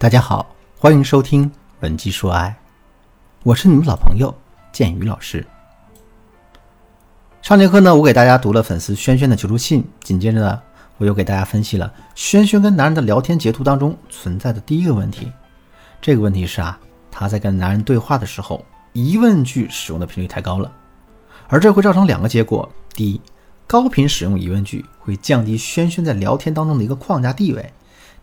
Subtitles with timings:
[0.00, 2.50] 大家好，欢迎收听《文姬说爱》，
[3.42, 4.32] 我是你们老朋友
[4.70, 5.44] 建宇老师。
[7.42, 10.62] 上节课呢，我给大家读了粉丝轩轩的求助信，紧接着呢，
[10.98, 15.32] 我又给大家分析了轩轩跟男人的聊天截图当中存在的第一个问题。
[16.00, 16.78] 这个问题是啊，
[17.10, 20.70] 他在跟男人对话的时候，疑问句使用的频率太高了，
[21.48, 23.20] 而这会造成两个结果：第一，
[23.66, 27.64] 高频使用疑问句会降低轩轩在聊天当中的一个框架地位；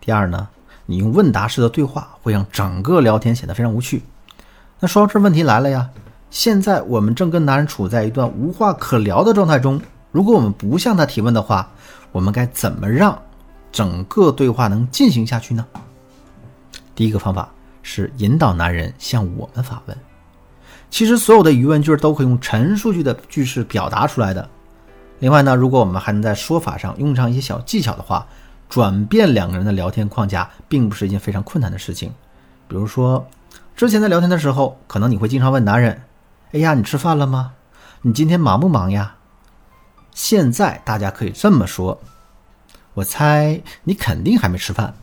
[0.00, 0.48] 第二呢。
[0.86, 4.02] 你用问答式的对话会让整个聊天显得非常无趣。
[4.80, 5.90] 那说到这，问题来了呀。
[6.30, 11.70] 现在我们正跟男人处在一段无话可聊的状态中，如果我们不向他提问的话，
[12.12, 13.16] 我们该怎么让
[13.70, 15.64] 整个对话能进行下去呢？
[16.94, 17.48] 第一个方法
[17.82, 19.96] 是引导男人向我们发问。
[20.90, 24.48] 其实所有的疑问句都可以用陈述句的句式表达出来的。
[25.20, 28.26] 另外呢，如果我们还能在说法上用上一些小技巧的话，
[28.68, 32.12] 转变两个人的聊天框架，并不是一件非常困难的事情。
[32.68, 33.26] 比如说，
[33.76, 36.02] 之前在聊天的时候，可能你会经常问男人
[36.52, 37.52] ：“哎呀，你吃饭了吗？
[38.02, 39.14] 你今天忙不忙呀？”
[40.12, 42.00] 现在大家可以这么说
[42.94, 44.94] ：“我猜你肯定还没吃饭。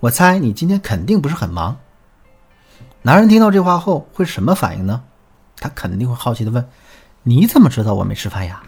[0.00, 1.76] 我猜你今天肯定不是很忙。”
[3.02, 5.02] 男人听到这话后会什么反应呢？
[5.60, 6.64] 他肯定会好奇的问
[7.24, 8.62] ：“你怎么知道我没吃饭呀？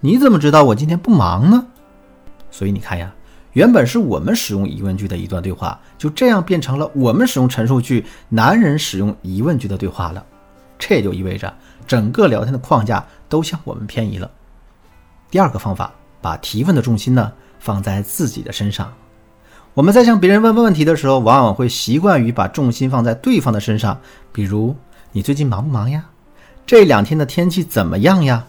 [0.00, 1.66] 你怎么知道我今天不忙呢？”
[2.50, 3.12] 所以你看呀。
[3.52, 10.24] 原本是我们使用疑问句的一段对话，就这样变成了我们使用陈述句，男人使用疑问句的对话了。
[10.78, 11.52] 这也就意味着
[11.86, 14.30] 整个聊天的框架都向我们偏移了。
[15.30, 18.92] 第二个方法，把提问的重心呢放在自己的身上。
[19.74, 24.00] 我们在向别人问问问题的时候，往往会习惯于把重心放在对方的身上，
[24.32, 24.74] 比如
[25.12, 26.04] 你最近忙不忙呀？
[26.64, 28.44] 这两天的天气怎么样呀？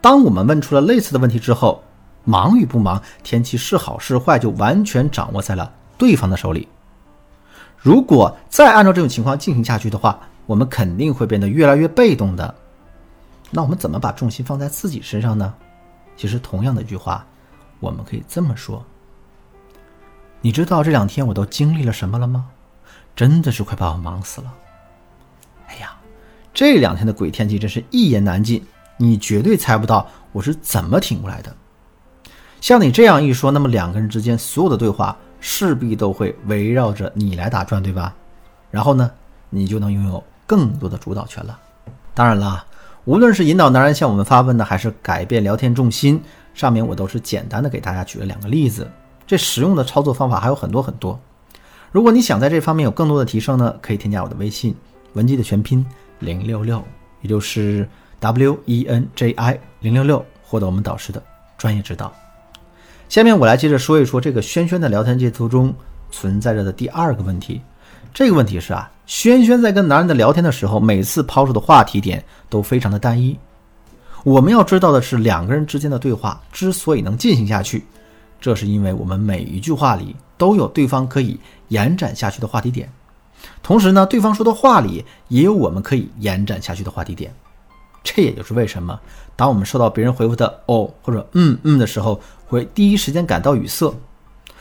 [0.00, 1.82] 当我们问出了类似的问题之后，
[2.26, 6.68] 忙与不忙，天气是好是坏，就完全掌握在了对方的手里。
[7.78, 12.54] 如果再按照这种情况进行下去的话，我们肯定会变得越来越被动的。
[13.50, 15.54] 那我们怎么把重心放在自己身上呢？
[16.16, 17.24] 其实，同样的一句话，
[17.78, 18.84] 我们可以这么说：
[20.40, 22.48] 你知道这两天我都经历了什么了吗？
[23.14, 24.52] 真的是快把我忙死了。
[25.68, 25.96] 哎呀，
[26.52, 28.66] 这两天的鬼天气真是一言难尽，
[28.96, 31.54] 你绝对猜不到我是怎么挺过来的。
[32.66, 38.12] 像你这样一说，那么两个人之间所有的对话势必都会围绕着你来打转，对吧？
[38.72, 39.08] 然后呢，
[39.50, 41.56] 你就能拥有更多的主导权了。
[42.12, 42.66] 当然了，
[43.04, 46.20] 无论是引导男人向我们发问呢，还是改变聊天重心，
[46.54, 48.90] 上面我都是简单的给大家举了两个例子。
[49.28, 51.16] 这实用的操作方法还有很多很多。
[51.92, 54.74] 如果你想在这方面有更多的提升呢，可以添加我的微信
[55.12, 55.86] 文姬的全拼
[56.18, 56.82] 零六六，
[57.20, 57.88] 也就是
[58.18, 61.22] W E N J I 零六六，获得我们导师的
[61.56, 62.12] 专业指导。
[63.08, 65.72] 下面我来接着说一说这个轩轩的聊天截图中
[66.10, 67.60] 存在着的第二个问题。
[68.12, 73.38] 这个问题是啊，轩轩在跟男人的聊天的时候，每次抛出的话题点都非常的单一。
[74.24, 77.84] 我们要知道的是，两个人之间的对话之所以能进行下去，
[78.40, 82.90] 这是因为我们每一句话里都有对方可以延展下去的话题点，
[83.62, 87.32] 同时呢，对方说的话里也有我们可以延展下去的话题点。
[88.08, 89.00] 这也就是为什么，
[89.34, 93.92] 当我们收到别人回复的“哦”或者“嗯嗯”的时候，会第一时间感到语塞，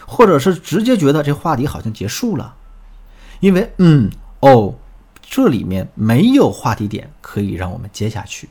[0.07, 2.55] 或者是直接觉得这话题好像结束了，
[3.41, 4.73] 因为“嗯哦”
[5.21, 8.49] 这里面没有话题点可以让我们接下去。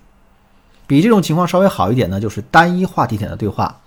[0.86, 3.80] 比这种情况稍微好一点呢，就是单一话题点的对话。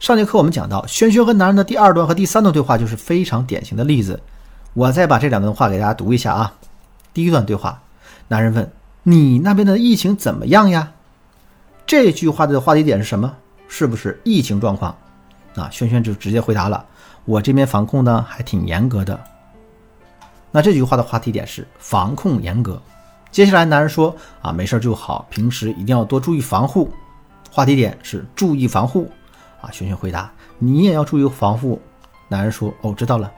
[0.00, 4.18] 上节课我们讲到，轩轩和男人的第二段和第三段对话就是非常典型的例子。
[4.72, 6.54] 我再把这两段话给大家读一下啊。
[7.12, 7.82] 第一段对话，
[8.28, 8.70] 男人问。
[9.06, 10.90] 你那边的疫情怎么样呀？
[11.86, 13.36] 这句话的话题点是什么？
[13.68, 14.96] 是不是疫情状况？
[15.56, 16.82] 啊，轩轩就直接回答了，
[17.26, 19.20] 我这边防控呢还挺严格的。
[20.50, 22.80] 那这句话的话题点是防控严格。
[23.30, 26.90] 接下来男人说啊，没事就好，平时一定要多注意防护。
[27.52, 29.10] 话题点是注意防护。
[29.60, 31.78] 啊，轩轩回答，你也要注意防护。
[32.28, 33.30] 男人说，哦，知道了。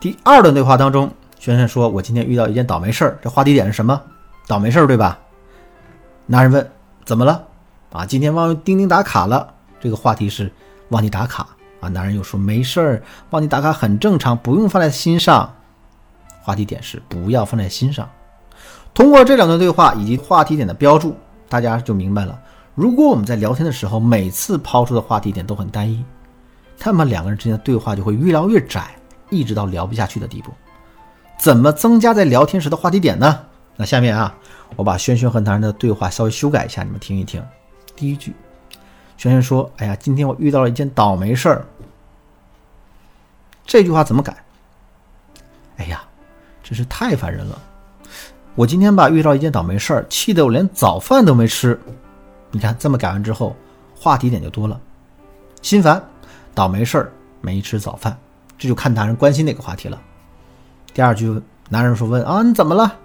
[0.00, 3.18] 第二段对话当中，轩轩说，我今天遇到一件倒霉事儿。
[3.22, 4.00] 这话题点是什么？
[4.46, 5.18] 倒霉事儿对吧？
[6.26, 6.70] 男人问
[7.04, 7.44] ：“怎么了？”
[7.92, 9.54] 啊，今天忘钉钉打卡了。
[9.80, 10.52] 这个话题是
[10.88, 11.46] 忘记打卡
[11.80, 11.88] 啊。
[11.88, 15.54] 男人又说：“没事儿，忘记打卡很正常，不用放在心上。”
[16.42, 18.08] 话题点是不要放在心上。
[18.92, 21.16] 通过这两段对话以及话题点的标注，
[21.48, 22.38] 大家就明白了。
[22.74, 26.04] 如果我们在聊天的时候每次抛出的话题点都很单一，
[26.82, 28.94] 那么两个人之间的对话就会越聊越窄，
[29.30, 30.52] 一直到聊不下去的地步。
[31.38, 33.40] 怎么增加在聊天时的话题点呢？
[33.76, 34.34] 那下面啊，
[34.76, 37.44] 我把轩轩和男人的对话稍微修改一下，你们听一听。
[37.96, 38.34] 第一句，
[39.16, 41.66] 轩轩说：“哎呀，今天我遇到了一件倒霉事儿。”
[43.66, 44.36] 这句话怎么改？
[45.76, 46.04] 哎呀，
[46.62, 47.58] 真是太烦人了！
[48.54, 51.78] 我今天吧遇到一件倒霉事儿，气得我连早饭都没吃。
[52.52, 53.56] 你看这么改完之后，
[53.96, 54.80] 话题点就多了。
[55.62, 56.00] 心烦，
[56.54, 58.16] 倒霉事儿，没吃早饭，
[58.56, 60.00] 这就看男人关心哪个话题了。
[60.92, 62.96] 第二句，男人说问啊你怎么了？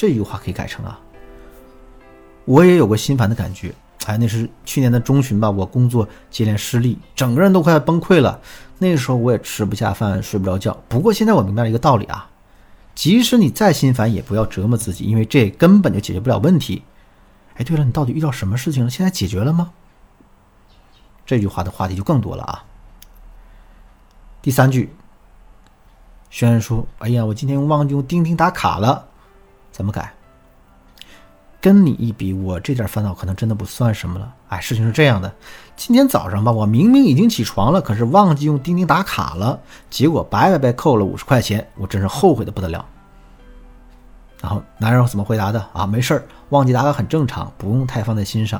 [0.00, 0.98] 这句话可以改成啊，
[2.46, 3.74] 我也有过心烦的感觉。
[4.06, 8.40] 哎，那是去年的中旬吧，我工作接连失利，整个人都快要崩溃了。
[8.78, 10.74] 那时候我也吃不下饭，睡不着觉。
[10.88, 12.30] 不过现在我明白了一个道理啊。
[12.94, 16.82] 即使你再心烦，也不要折磨自己，因为这根本就解决不了问题。
[17.56, 18.88] 哎，对了，你到底遇到什么事情了？
[18.88, 19.72] 现在解决了吗？
[21.26, 22.64] 这句话的话题就更多了啊。
[24.40, 24.94] 第三句，
[26.30, 29.09] 轩轩说：“哎呀，我今天忘记用钉钉打卡了，
[29.70, 30.12] 怎么改？”
[31.62, 34.34] 跟你一比，我这点烦恼可能真的不算什么了。
[34.48, 35.30] 哎，事情是这样的，
[35.76, 42.82] 今天早上吧，我明明已经起床了，可是忘记用钉钉打卡了，结果白白被扣了五十块钱，我真是后悔的不得了。
[44.40, 45.86] 然后男人怎么回答的啊？
[45.86, 48.58] 没事儿，忘记打卡很正常，不用太放在心上。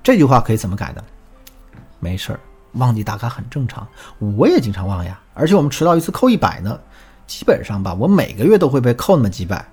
[0.00, 1.02] 这句话可以怎么改的？
[1.98, 2.40] 没事儿，
[2.74, 3.84] 忘记打卡很正常，
[4.20, 6.78] 我也经常忘呀，而且我们迟到一次扣一百呢，
[7.26, 9.66] 基本上吧，我每个月都会被扣那么几百。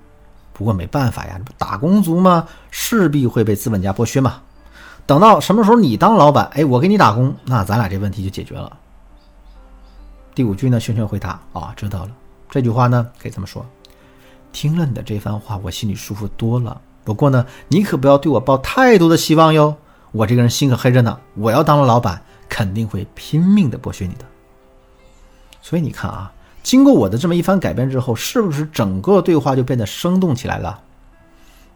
[0.53, 2.47] 不过没办法呀，打工族吗？
[2.69, 4.41] 势必会被资本家剥削嘛。
[5.05, 8.77] 等到什么时候你当老板，哎，我给你打工，那咱俩这问题就解决了。
[10.35, 12.11] 第五句呢，轩轩回答啊，知道了。
[12.49, 13.65] 这句话呢，可以这么说：
[14.51, 16.79] 听了你的这番话，我心里舒服多了。
[17.03, 19.75] 不过呢，你可不要对我抱太多的希望哟。
[20.11, 24.25] 我这个人心可黑着呢，我要当了老板，肯定会拼命的剥削你的。
[25.61, 26.32] 所以你看啊。
[26.63, 30.79] 经过我的这么一番改变之后，是不是整个对话就变得生动起来了？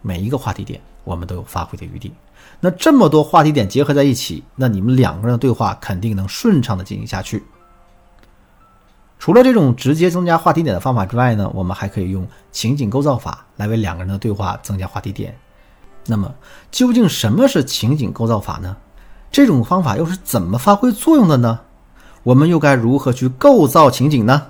[0.00, 2.12] 每一个话题点我们都有发挥的余地。
[2.60, 7.44] 那这么多话题点结合在一起，那你们两个人的对话肯定能顺畅的进行下去。
[9.18, 15.36] 除了这种直接增加话题点的方法之外呢，我们还可以用情景构造法来为两个人的对话增加话题点。
[16.06, 16.32] 那么
[16.70, 18.76] 究竟什么是情景构造法呢？
[19.30, 21.60] 这种方法又是怎么发挥作用的呢？
[22.22, 24.46] 我们又该如何去构造情景呢？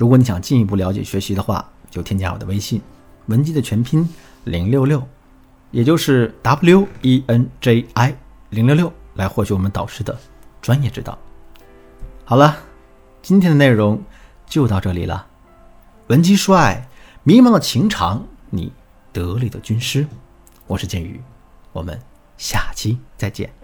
[0.00, 2.80] 如果你想进一步了解学习的话，就添加我的微信，
[3.26, 4.08] 文姬的全拼
[4.44, 5.06] 零六六，
[5.72, 8.16] 也就是 W E N J I
[8.48, 10.18] 零六六，来获取我们导师的
[10.62, 11.18] 专业指导。
[12.24, 12.56] 好了，
[13.20, 14.02] 今天的内容
[14.46, 15.26] 就到这里了。
[16.06, 16.88] 文姬说爱，
[17.22, 18.72] 迷茫的情场，你
[19.12, 20.06] 得力的军师，
[20.66, 21.20] 我是剑宇，
[21.72, 22.00] 我们
[22.38, 23.59] 下期再见。